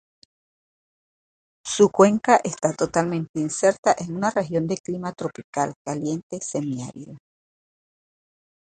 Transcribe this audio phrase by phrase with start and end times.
[1.63, 7.17] Su cuenca está totalmente inserta en una región de clima tropical caliente semiárido.